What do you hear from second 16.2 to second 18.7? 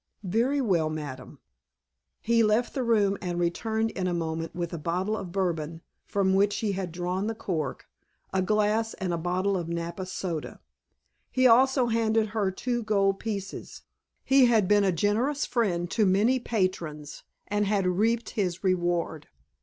patrons and had reaped his